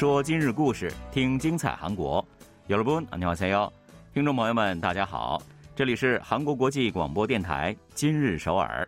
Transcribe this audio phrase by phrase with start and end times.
[0.00, 2.24] 说今日故事，听精彩韩国。
[2.68, 3.70] 여러분안녕하세요，
[4.12, 5.42] 听众朋友们，大家好，
[5.74, 8.86] 这里是韩国国际广播电台今日首尔。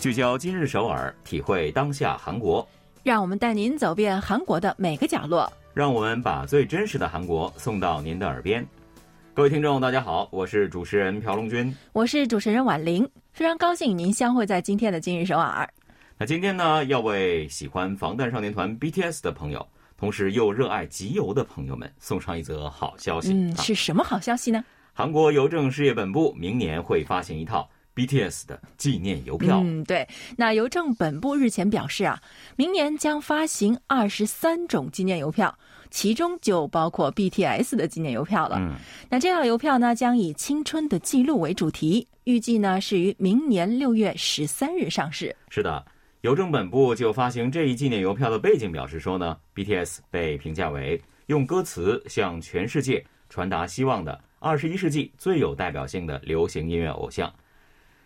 [0.00, 2.66] 聚焦今日首尔，体会当下韩国。
[3.04, 5.52] 让我们带您走遍韩国的每个角落。
[5.72, 8.66] 让我们把最真实的韩国送到您的耳边。
[9.37, 15.69] 各位听众，大家好，我是主持人朴龙军，我是主持人婉玲，非常高兴与您相会在今天的今日首尔。
[16.17, 19.63] 那今天呢，要为喜欢防弹少年团 BTS 的朋友，
[19.95, 23.31] 同时又热爱集邮的朋友们送上一则好消息。
[23.31, 24.65] 嗯，是什么好消息呢？
[24.91, 29.61] 韩国邮政事业本部明年会发行一套 BTS 的纪念邮票。
[29.63, 30.07] 嗯，对。
[30.35, 32.19] 那邮政本部日前表示啊，
[32.55, 35.55] 明年将发行二十三种纪念邮票。
[35.97, 38.57] 其中就包括 BTS 的纪念邮票了。
[38.59, 38.75] 嗯，
[39.09, 45.35] 那这套邮票呢，将以青春的记录为主题，预计呢是于明年六月十三日上市。
[45.49, 45.83] 是的，
[46.21, 57.33] 邮政本部就发行这一纪念邮票的背景表示说呢，BTS 被评价为用歌词向全世界传达希望的二十一世纪最有代表性的流行音乐偶像。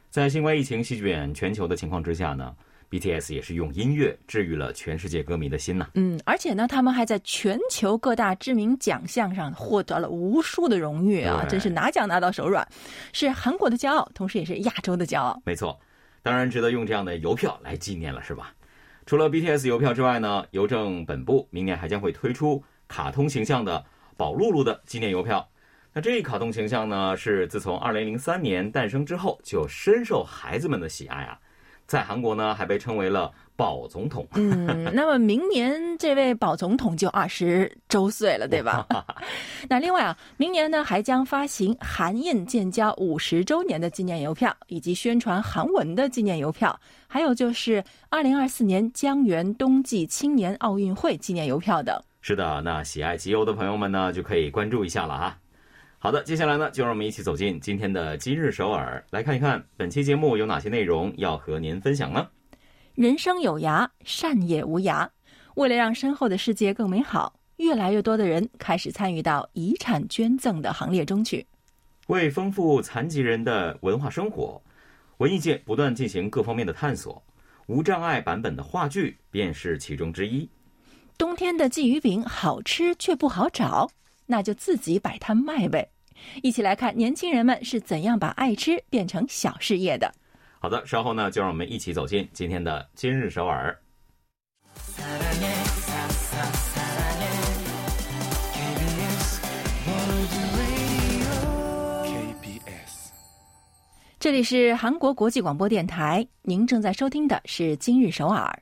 [0.09, 2.56] 在新冠疫情席卷全球的情况之下呢。
[2.92, 5.88] BTS 也是用音乐治愈了全世界歌迷的心呐。
[5.95, 12.67] 嗯，而且呢，他们还在全球各大知名奖项上获得了无数的荣誉啊，真是拿奖拿到手软，
[13.14, 15.42] 是韩国的骄傲，同时也是亚洲的骄傲。
[15.45, 15.80] 没错，
[16.22, 18.53] 当然值得用这样的邮票来纪念了，是吧？
[19.06, 23.84] 除了 BTS 邮票之外呢，邮政本部明年还将会推出卡通形象的
[24.17, 25.47] 宝露露的纪念邮票。
[25.94, 31.39] 那这一卡通形象呢，是自从2003年诞生之后就深受孩子们的喜爱啊。
[31.92, 34.25] 在韩国呢，还被称为了宝总统。
[34.36, 38.88] 嗯， 那么明年这位宝总统就二十周岁了，对吧？
[39.67, 52.02] 那另外啊，明年呢还将发行韩印建交五十周年的纪念邮票，以及宣传韩文的纪念邮票，还有就是二零二四年江原冬季青年奥运会纪念邮票等。
[52.22, 55.38] 是的，那喜爱集邮的朋友们呢，就可以关注一下了啊。
[56.03, 62.28] 好的，接下来呢，就让我们一起走进今天的今日首尔，来看一看本期节目有哪些内容要和您分享呢？
[62.95, 65.07] 人生有涯，善也无涯。
[65.53, 71.45] 为了让身后的世界更美好，越来越多的人开始参与到遗产捐赠的行列中去。
[72.07, 74.59] 为丰富残疾人的文化生活，
[75.17, 77.23] 文艺界不断进行各方面的探索，
[77.67, 80.50] 无障碍版本的话剧便是其中之一。
[81.16, 83.88] 冬天的鲫鱼饼好吃却不好找。
[84.26, 85.90] 那就自己摆摊卖呗，
[86.42, 90.14] 一起来看年轻人们是怎样把爱吃变成小事业的。
[90.59, 93.78] 好的，稍后呢，就让我们一起走进今天的今日首尔。
[104.20, 108.62] 这里是韩国国际广播电台，您正在收听的是今日首尔。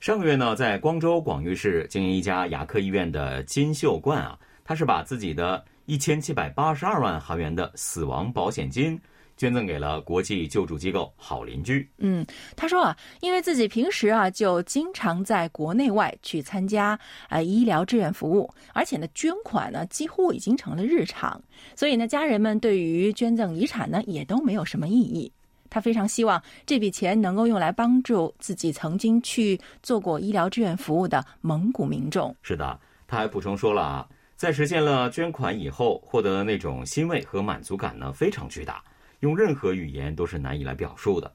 [0.00, 4.38] 上个月呢，在光州广域市经营一家牙科医院的金秀冠啊。
[4.64, 8.98] 他是把自己的一千七百八十二万韩元的死亡保险金
[9.36, 11.86] 捐赠给了国际救助机构好邻居。
[11.98, 12.24] 嗯，
[12.56, 16.98] 他说啊，因为自己平时啊就经常在国内外去参加
[17.28, 21.42] 呃医疗志愿服务，而且呢捐款呢几乎已经成了日常，
[21.76, 25.30] 所以呢家人们对于捐赠遗产呢也都没有什么异议。
[25.68, 32.34] 他非常希望这笔钱能够用来帮助自己曾经去做过医疗志愿服务的蒙古民众。
[32.42, 34.08] 是的，他还补充说了啊。
[34.36, 38.82] 在实现了捐款以后，获得的那种欣慰和满足感呢，非常巨大，
[39.20, 41.32] 用任何语言都是难以来表述的。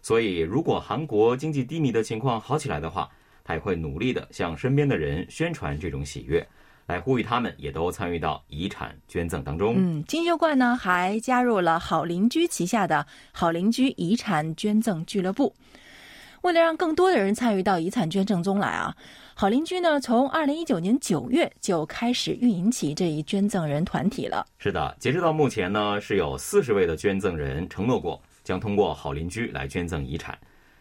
[0.00, 3.08] 所以，如果韩国经济低迷的情况好起来的话，
[3.44, 6.44] 他也会努力的向身边的人宣传这种喜悦，
[6.86, 9.74] 来呼吁他们也都参与到遗产捐赠当中。
[9.76, 15.54] 嗯，金秀冠呢还加入了好邻居旗下的好邻居遗产捐赠俱乐部。
[16.42, 18.96] 为了让更多的人参与到遗产捐赠中来啊，
[19.42, 24.46] 好邻居呢，从二零一九年九月就开始运营起这一捐赠人团体了。
[24.56, 30.38] 是的，截止到目前呢，是有四十位的捐赠人承诺过将通过好邻居来捐赠遗产，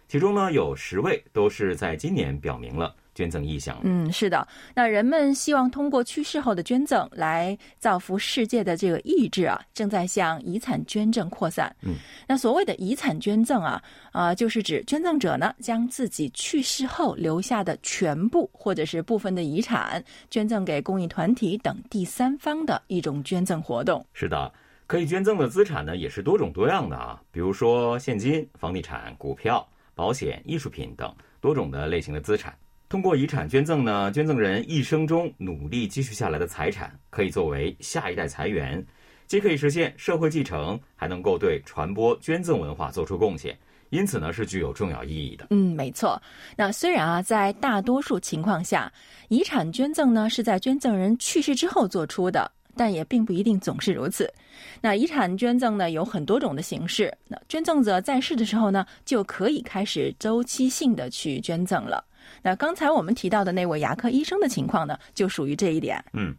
[0.07, 2.95] 其中呢有十位都是在今年表明了。
[3.13, 11.75] 捐赠意向，嗯，是的，那人们希望通过去世后的捐赠来造福世界的这个意志啊，正在向遗产捐赠扩散。
[11.81, 11.95] 嗯，
[12.27, 24.05] 那所谓的遗产捐赠啊，啊，就是指捐赠者呢将自己去世后留下的全部或者是部分的遗产捐赠给公益团体等第三方的一种捐赠活动。
[24.13, 24.51] 是的，
[24.87, 32.55] 可以捐赠的资产呢也是多种多样的啊，比如说现金、房地产、股票、保险、艺术品等多种的类型的资产。
[32.91, 38.85] 通过遗产捐赠呢，捐赠人一生中努力积蓄下来的财产，可以作为下一代财源，
[39.27, 43.57] 既可以实现社会继承，还能够对传播捐赠文化做出贡献，
[43.91, 45.47] 因此呢是具有重要意义的。
[45.51, 46.21] 嗯，没错。
[46.57, 48.91] 那虽然啊，在大多数情况下，
[49.29, 52.51] 遗产捐赠呢是在捐赠人去世之后做出的。
[52.73, 54.33] 但也并不一定总是如此。
[54.79, 57.13] 那遗产捐赠呢，有很多种的形式。
[57.27, 62.03] 那捐赠者在世的时候呢，就可以开始周期性的去捐赠了。
[62.41, 66.03] 那刚才我们提到的那位牙科医生的情况呢，就属于这一点。
[66.13, 66.35] 嗯，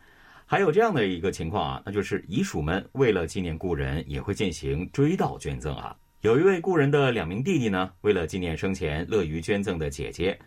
[0.47, 5.97] 还有这样的一个情况啊，那就是遗属们为了纪念故人，也会进行追悼捐赠啊。
[6.21, 10.39] 有一位故人的两名弟弟呢，为了纪念生前乐于捐赠的姐姐，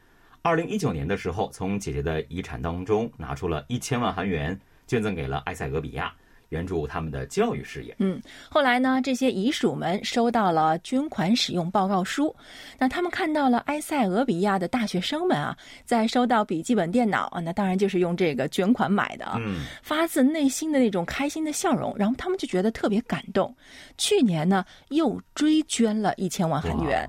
[0.41, 4.59] 二零一九年的时候，从姐姐的遗产当中拿出了一千万韩元。
[4.87, 6.13] 捐赠给了埃塞俄比亚，
[6.49, 7.95] 援助他们的教育事业。
[7.99, 12.35] 嗯，后来呢，这些遗属们收到了捐款使用报告书，
[12.77, 19.39] 那他们看到了埃塞俄比亚的大学生们啊，在收到笔记本电脑啊，那当然就是用这个捐款买的啊，
[19.81, 23.55] 发自内心的那种开心的笑容，然后他们就觉得特别感动。
[23.97, 27.07] 去年呢，又追捐了一千万韩元。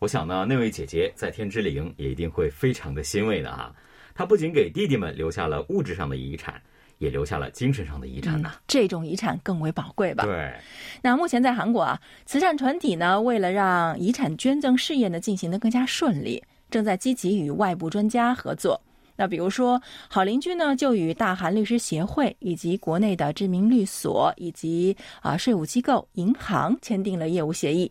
[0.00, 3.72] 我想呢，那位姐姐在天之灵也一定会非常的欣慰的啊。
[4.14, 6.60] 她不仅给弟弟们留下了物质上的遗产。
[7.04, 10.24] 也留下了精神上的遗产呢，这种遗产更为宝贵吧？
[10.24, 10.52] 对。
[11.02, 18.80] 那目前在韩国啊，慈善团体呢，为了让遗产捐赠事业呢进行的更加顺利，正在积极与外部专家合作。
[19.16, 27.88] 那比如说，好邻居呢，就与大韩律师协会以及国内的知名律所以及啊税务机构、银行签订了业务协议，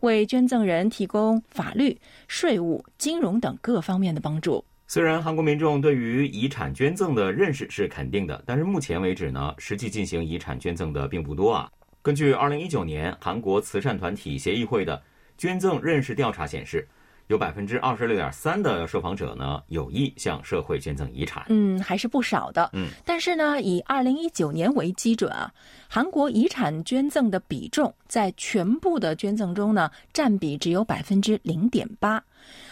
[0.00, 1.98] 为捐赠人提供法律、
[2.28, 4.62] 税务、金融等各方面的帮助。
[4.88, 11.68] 虽然韩国民众对于遗产捐赠的认识是肯定的，但是目前为止呢，实际进行遗产捐赠的并不多啊。
[12.02, 15.02] 根据二零一九年韩国慈善团体协议会的
[15.36, 16.86] 捐赠认识调查显示，
[17.26, 21.44] 有百分之二十六点三的受访者呢有意向社会捐赠遗产。
[21.48, 22.70] 嗯，还是不少的。
[22.72, 25.52] 嗯，但是呢，以二零一九年为基准啊，
[25.88, 32.22] 韩国遗产捐赠的比重在全部的捐赠中呢，占比只有百分之零点八。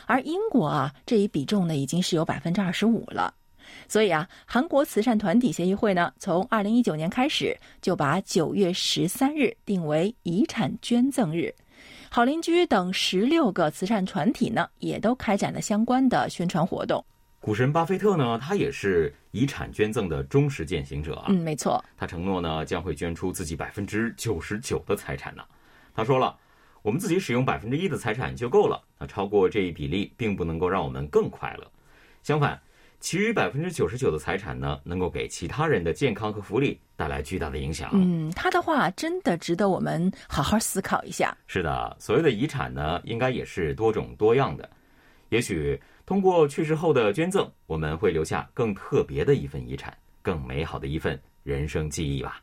[0.06, 3.32] 而英国啊，这一比重呢已经是有百分之二十五了，
[3.88, 11.54] 所以啊，韩国慈善团体协议会呢，从二零一九年开始就把九月十三日定为遗产捐赠日。
[12.10, 17.04] 好邻居等十六个慈善团体呢，也都开展了相关的宣传活动。
[17.40, 21.26] 股神巴菲特呢，他也是遗产捐赠的忠实践行者啊。
[21.28, 25.42] 嗯，没错，他承诺呢，将会捐出自己百分之九十九的财产呢。
[25.94, 26.36] 他说了。
[26.84, 31.66] 我们自己使用百分之一的财产就够了，那超过这一比例并不能够让我们更快乐。
[32.22, 32.60] 相反，
[33.00, 37.88] 其余百分之九十九的财产呢，能够给其他人的健康和福利带来巨大的影响。
[37.94, 41.34] 嗯，他的话真的值得我们好好思考一下。
[41.46, 44.68] 是的，所谓的遗产呢，应该也是多种多样的。
[45.30, 52.42] 也许通过去世后的捐赠，我们会留下更特别的一份遗产，更美好的一份人生记忆吧。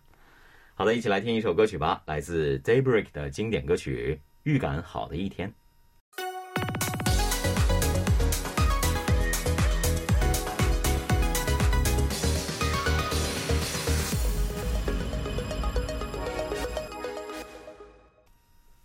[0.74, 4.20] 好的，一起来听一首歌曲吧，来自 Daybreak 的经典歌曲。
[4.44, 5.54] 预感好的一天。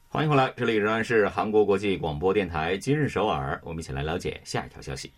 [0.08, 5.12] 欢迎回来，这里仍然是韩国国际广播电台今日首尔，我们一起来了解下一条消息。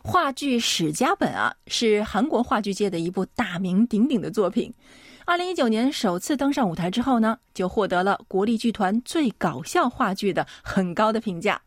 [0.00, 4.72] 话剧《史家本》啊，是韩国话剧界的一部大名鼎鼎的作品。
[5.26, 11.58] 二零一九年首次登上舞台之后呢，就获得了国立剧团最搞笑话剧的很高的评价。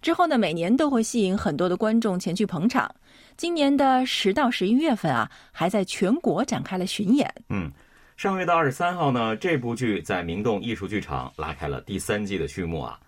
[0.00, 2.88] 之后呢，每年都会吸引很多的观众前去捧场。
[3.36, 7.28] 今年的十到十一月份啊，还在全国展开了巡演。
[7.48, 7.68] 嗯，
[8.16, 12.98] 上月的二十三号呢，这部剧在明洞艺术剧场拉开了第三季的序幕啊。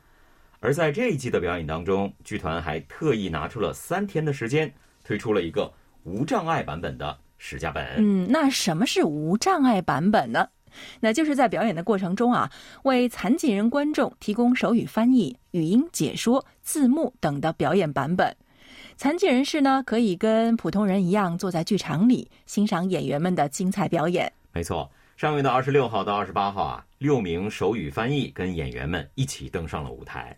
[0.59, 4.73] 而在这一季的表演当中，剧团还特意拿出了三天的时间，
[5.05, 7.17] 推出了一个无障碍版本的。
[7.45, 10.47] 史家本，嗯，那什么是无障碍版本呢？
[11.01, 12.49] 那就是在表演的过程中啊，
[12.85, 18.37] 为残疾人观众提供手语翻译、语音解说、字幕等的表演版本。
[18.97, 24.33] 残疾人士呢，可以跟普通人一样坐在剧场里欣赏演员们的精彩表演。
[24.53, 30.37] 没错，上月的二十六号到二十八号啊，六名手语翻译跟演员们一起登上了舞台。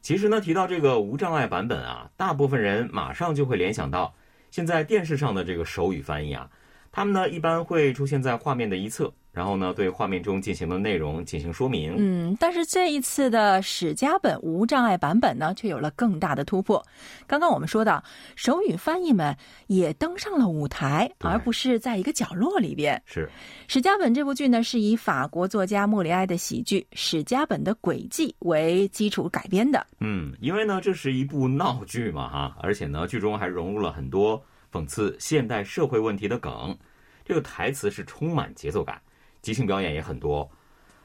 [0.00, 4.14] 其实呢，提到这个无障碍版本啊，大部分人马上就会联想到。
[4.50, 6.50] 现在电视上的这个手语翻译啊，
[6.90, 9.12] 他们呢一般会出现在画面的一侧。
[9.32, 11.94] 然后呢，对画面中进行的内容进行说明。
[11.96, 16.84] 嗯，但是这一次的史家本无障碍版本呢，却有了更大的突破。
[17.28, 18.02] 刚刚我们说到，
[18.34, 19.36] 手语翻译们
[19.68, 23.00] 也登上了舞台，而不是在一个角落里边。
[23.06, 23.30] 是
[23.68, 29.86] 史家本这部剧呢，是以法国作家莫里埃的喜剧《史家本的轨迹》为基础改编的。
[30.00, 36.76] 嗯，因为呢，这是一部闹剧嘛，哈，而且呢，剧中还融入了很多讽刺现代社会问题的梗，
[37.24, 39.00] 这个台词是充满节奏感。
[39.42, 40.48] 即兴表演也很多，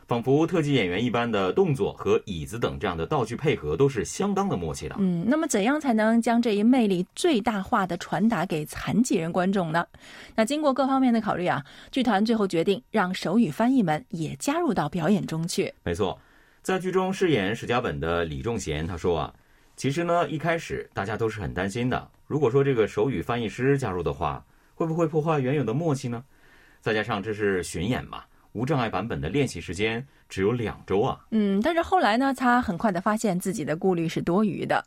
[0.08, 4.96] 仿佛特技演员一般的动作和椅子等这样的道具配合都是相当的默契的。
[5.00, 9.86] 嗯，那么怎样才能将这一魅力最大化的传达给残疾人观众呢？
[10.36, 15.74] 那经过各方面的考虑啊，剧团最后决定让手语翻译们也加入到表演中去。
[15.84, 16.20] 没错，
[16.62, 19.34] 在剧中饰演史家本的李仲贤他说啊，
[19.75, 26.24] 其实呢一开始大家都是很担心的，如果说这个手语翻译师加入的话，会不会破坏原有的默契呢？
[26.86, 28.22] 再加上这是巡演嘛。
[28.54, 31.20] 无障碍版本的练习时间只有两周啊！
[31.32, 34.86] 嗯，但是后来呢，他很快的发现自己的顾虑是多余的。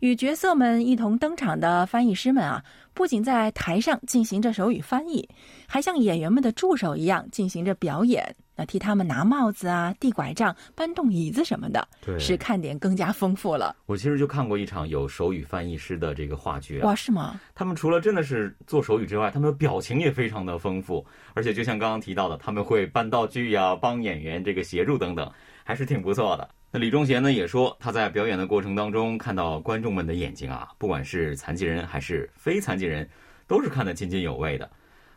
[0.00, 5.28] 与角色们一同登场的翻译师们啊，不仅在台上进行着手语翻译，
[5.68, 8.34] 还像演员们的助手一样进行着表演。
[8.58, 13.76] 那替他们拿帽子啊、递拐杖、搬动椅子什么的，对，使看点更加丰富了。
[13.86, 17.40] 我其实就看过一场有手语翻译师的这个话剧，哇，是吗？
[17.54, 25.30] 他们除了真的是做手语之外，他们的表情也非常的丰富，而且就像刚刚提到的，他们会搬道具呀、帮演员这个协助等等，
[25.62, 26.50] 还是挺不错的。
[26.72, 33.08] 那李忠贤呢也说，他在表演的过程当中看到观众们的眼睛啊，不管是残疾人还是非残疾人，
[33.46, 34.68] 都是看得津津有味的。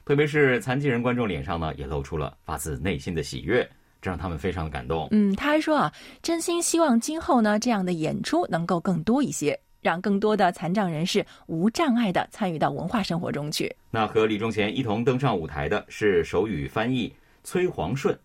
[0.05, 3.63] 特别是残疾人观众脸上呢，也露出了发自内心的喜悦，
[4.01, 5.07] 这让他们非常的感动。
[5.11, 13.73] 嗯，他还说啊，真心希望今后呢，这样的演出能够更多一些，让更多的残障人士无障碍的参与到文化生活中去。
[13.91, 18.17] 那和李忠贤一同登上舞台的是手语翻译崔黄顺，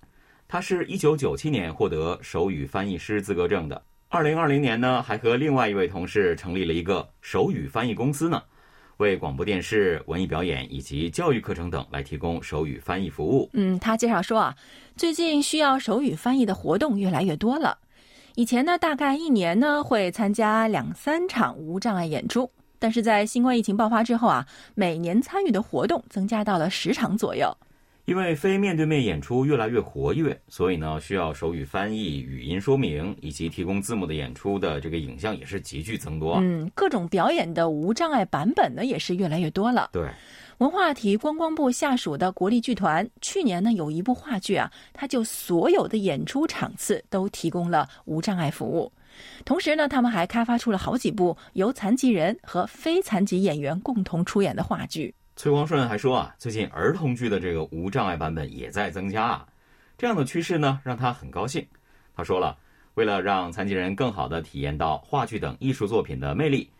[0.49, 3.80] 他是一九九七年获得手语翻译师资格证的。
[4.09, 8.42] 二零二零年呢，还和另外一位同事成立了一个手语翻译公司呢。
[8.99, 13.50] 为广播电视、文艺表演以及教育课程等来提供手语翻译服务。
[13.53, 14.57] 嗯，他介绍说啊，
[14.97, 17.79] 最近需要手语翻译的活动越来越多了。
[18.37, 27.55] 以前呢，大概一年呢会参加两三场无障碍演出，但是在新冠疫情爆发之后啊，每年参与的活动增加到了十场左右。
[28.06, 36.36] 因为非面对面演出越来越活跃，所以呢，需要手语翻译、语音说明以及提供字幕的演出的这个影像也是急剧增多。
[36.36, 39.90] 嗯，各种表演的无障碍版本呢也是越来越多了。
[39.92, 40.08] 对，
[40.58, 48.92] 文化体育观光部下属的国立剧团去年呢有一部话剧啊，它就所有的演出场次都提供了无障碍服务，
[49.44, 55.12] 同时呢，他们还开发出了好几部由残疾人和非残疾演员共同出演的话剧。
[55.38, 59.47] 崔光顺还说啊，最近儿童剧的这个无障碍版本也在增加啊，
[59.99, 61.64] 这样的趋势呢让他很高兴。
[62.16, 62.57] 他说了，
[62.95, 66.71] 为了让残疾人更好的体验到话剧等艺术作品的魅力，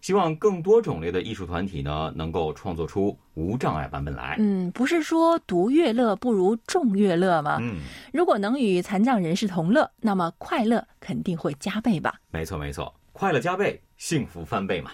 [0.00, 4.34] 希望更多种类的艺术团体呢能够创作出无障碍版本来。
[4.40, 7.58] 嗯，不是说独乐乐不如众乐乐吗？
[7.60, 7.76] 嗯，
[8.12, 12.16] 如果能与残障人士同乐，那么快乐肯定会加倍吧？
[12.32, 14.90] 没错没错，快乐加倍，幸福翻倍嘛。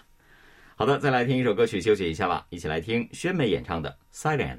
[0.78, 4.58] 好的，再来听一首歌曲休息一下吧，一起来听宣美演唱的《Silent》。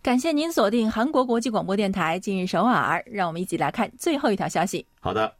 [0.00, 4.86] 感谢您锁定韩国国际广播电台今日首尔，让我们一起来看最后一条消息。
[4.98, 5.36] 好的，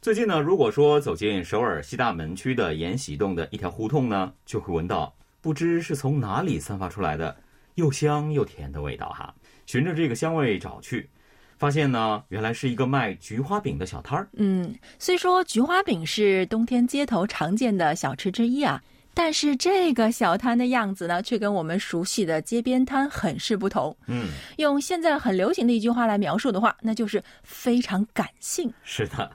[0.00, 5.12] 最近呢，如果说走进首尔西大门区的延禧洞的一条胡同呢，就会闻到。
[5.44, 7.36] 不知是从哪里散发出来的
[7.74, 9.34] 又香又甜的味道哈，
[9.66, 11.10] 循着这个香味找去，
[11.58, 14.26] 发现呢，原来是一个卖菊花饼的小摊儿。
[14.38, 18.82] 嗯，虽说菊花饼是冬天街头常见的小吃之一啊，
[19.12, 23.94] 但是这个小摊的样子呢，却跟我们熟悉的街边摊很是不同。
[24.06, 28.72] 嗯，用现在很流行的一句话来描述的话，那就是非常感性。
[28.82, 29.30] 是的，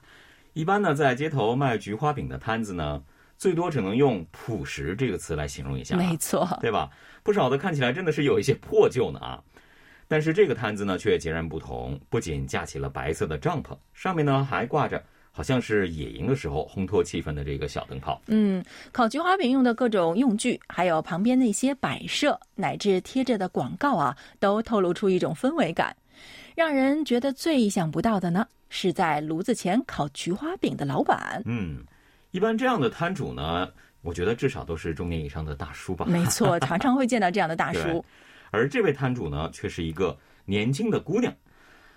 [0.53, 3.03] 一般呢，在街头卖菊花饼的摊子呢。
[3.39, 6.91] 最多只能用朴实这个词来形容一下，没错，对吧？
[7.23, 9.41] 不少的看起来真的是有一些破旧呢啊，
[10.09, 18.21] 但是这个摊子呢却截然不同，不仅架起了白色的帐篷，上面呢还挂着好像是野营的时候烘托气氛的这个小灯泡。
[18.27, 25.95] 嗯，烤菊花饼用的各种用具，还有旁边那些摆设，乃至贴着的广告啊，都透露出一种氛围感，
[26.57, 31.41] 让人觉得最意想不到的呢，是在炉子前烤菊花饼的老板。
[31.45, 31.85] 嗯。
[32.31, 33.69] 一般这样的摊主呢，
[34.01, 36.05] 我觉得至少都是中年以上的大叔吧。
[36.07, 38.03] 没错， 常常会见到这样的大叔。
[38.51, 41.33] 而这位摊主呢，却是一个年轻的姑娘，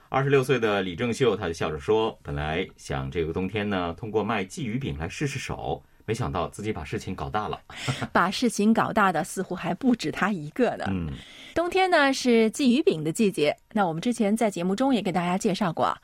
[0.09, 7.61] 二十六岁的李正秀，她就笑着说：“本来想这个冬天呢，通过卖鲫鱼饼来试试手。”没想到自己把事情搞大了，
[8.13, 10.85] 把事情搞大的似乎还不止他一个呢。
[10.89, 11.09] 嗯，
[11.55, 13.57] 冬天呢是鲫鱼饼的季节。
[13.73, 15.97] 那我们之前在节目中也给大家介绍过，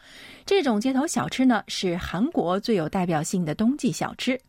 [0.46, 4.40] 这种街头小吃呢是韩国最有代表性的冬季小吃。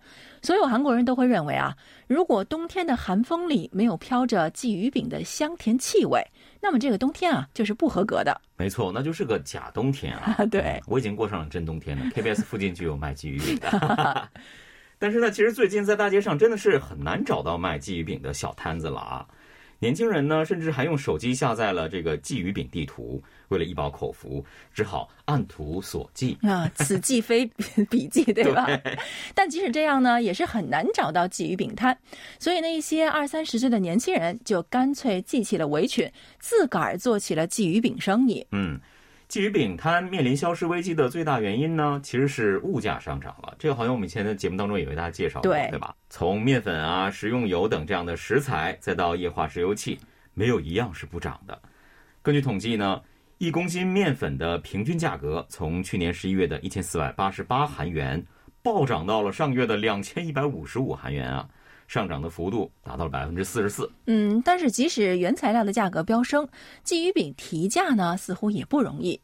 [0.42, 1.76] 所有韩国人都会认为啊，
[2.08, 6.26] 如果冬天的寒风里没有飘着鲫鱼饼的香甜气味，
[6.62, 8.40] 那么这个冬天啊就是不合格的。
[8.56, 10.38] 没错，那就是个假冬天啊。
[10.50, 12.06] 对，我已经过上了真冬天了。
[12.12, 13.70] KBS 附近就有卖鲫鱼饼的，
[15.00, 19.26] 但是呢，其实最近在大街上真的是很难找到卖鲫鱼饼的小摊子了啊。
[19.82, 27.50] 年轻人呢，甚至还用手机下载了这个鲫鱼饼地图，为了一饱口福，只好按图索骥啊，此记非
[27.90, 28.68] 彼记，对吧？
[29.34, 31.98] 但即使这样呢，也是很难找到鲫鱼饼摊，
[32.38, 38.46] 所以那，一些二三十岁的年轻人就干脆系起了围裙，自个儿做起了鲫鱼饼生意。
[38.52, 38.78] 嗯。
[39.30, 43.56] 鲫鱼饼摊面临消失危机的最大原因呢，其实是物价上涨了。
[43.60, 45.96] 这个好像我们以前的节目当中也为大家介绍过，对吧？
[46.10, 50.00] 从面粉啊、食用油等这样的食材，再到液化石油气，
[50.34, 51.62] 没有一样是不涨的。
[52.24, 53.00] 根据统计呢，
[53.38, 58.26] 一公斤面粉的平均价格从去年十一月的一千四百八十八韩元，
[58.64, 61.48] 暴涨到了上月的两千一百五十五韩元啊。
[61.90, 63.92] 上涨的幅度达到了百分之四十四。
[64.06, 66.48] 嗯，但是即使原材料的价格飙升，
[66.86, 69.20] 鲫鱼饼提价呢，似乎也不容易。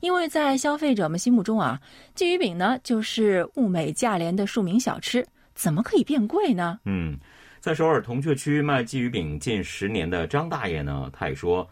[0.00, 1.80] 因为在消费者们心目中啊，
[2.16, 6.80] 鲫鱼饼呢就是物美价廉的庶民小吃，怎么可以变贵呢？
[6.86, 7.16] 嗯，
[7.60, 11.64] 在首尔铜雀区卖鲫鱼饼近十年的张大爷呢，他也说，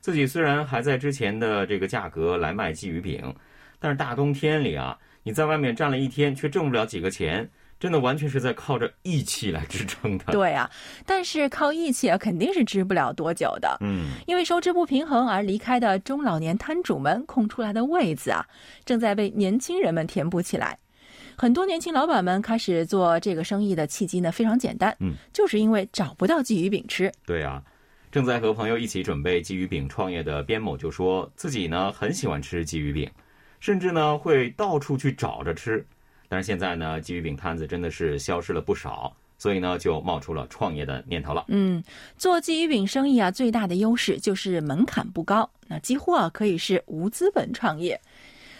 [0.00, 3.34] 自己虽然还在之前的这个价格来卖鲫鱼饼，
[3.78, 7.48] 但是大冬天里啊，你在外面站了一天，却挣不了几个钱。
[7.84, 10.24] 真的完全是在靠着义气来支撑的。
[10.32, 10.70] 对啊，
[11.04, 13.76] 但是靠义气啊，肯定是支不了多久的。
[13.82, 18.42] 嗯，因为收支不平衡而离开的中老年摊主们空出来的位子啊，
[18.86, 20.78] 正在被年轻人们填补起来。
[21.36, 27.12] 很多年轻老板们开始做这个生意的契机呢，非常简单，嗯，就是因为找不到鲫鱼饼吃。
[27.26, 27.62] 对啊，
[28.10, 33.10] 正在和朋友一起准备鲫鱼饼创业的边某就说自己呢很喜欢吃鲫鱼饼，
[33.60, 35.86] 甚至呢会到处去找着吃。
[36.34, 41.44] 但是现在呢，鲫鱼饼摊子真的是消失了不少，所以呢，就冒出了创业的念头了。
[41.46, 41.80] 嗯，
[42.16, 48.00] 做鲫鱼饼生意啊，最大的优势就是门槛不高，那几乎啊可以是无资本创业。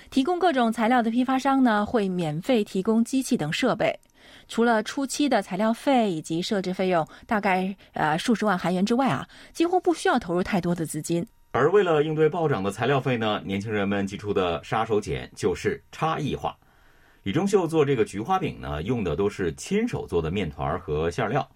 [0.08, 3.98] 提供各种材料的批发商呢，会免费提供机器等设备，
[4.46, 11.26] 除了初期的材料费以及设置费用，大概呃数十万韩元之外啊，几乎不需要投入太多的资金。
[11.50, 16.56] 而为了应对暴涨的材料费呢，年轻人们祭出的杀手锏就是差异化。
[17.24, 21.50] 李忠秀做这个菊花饼呢，用的都是亲手做的面团和馅料，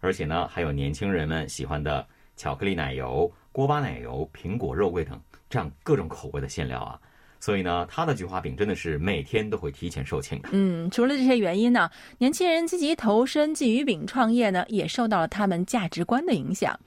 [0.00, 2.06] 而且呢，还有年轻人们喜欢的
[2.36, 7.00] 巧克力奶油、锅巴奶油、苹果肉桂等这样各种口味的馅料啊。
[7.40, 10.50] 所以呢，他的菊花饼真的是每天都会提前售罄的。
[10.52, 16.78] 嗯，除了这些原因呢，年轻人积极投身鲫鱼饼创业呢，也受到了他们价值观的影响。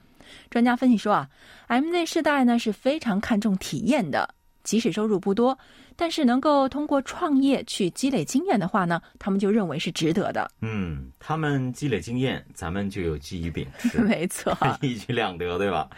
[0.48, 1.28] 专家分析说啊
[1.66, 4.32] ，MZ 世代呢是非常看重体验的。
[4.68, 5.58] 即使收入不多，
[5.96, 10.46] 但是能够通过创业去积累经验的话呢，他们就认为是值得的。
[10.60, 15.88] 嗯，他们积累经验，咱们就有记忆饼吃， 没错， 一举两得，对吧？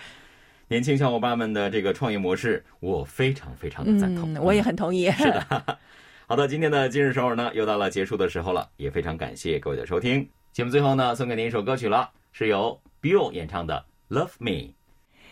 [0.68, 5.11] 年轻小伙伴们的这个创业模式，我非常非常的赞同，我也很同意。
[5.11, 5.78] 是的，
[6.28, 10.24] 好的，今天的今日首尔呢，又到了结束的时候了，也非常感谢各位的收听。
[10.52, 13.85] 节目最后呢，送给您一首歌曲了，是由 Bill 演唱的
[14.16, 14.50] 《Love Me》。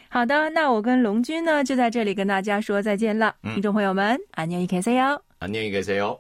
[0.10, 6.20] 好的，那我跟龙军呢就在这里跟大家说再见了，听众朋友们，안녕히계세 요， 안녕히계세 요。